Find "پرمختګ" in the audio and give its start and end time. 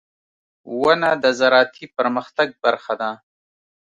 1.97-2.47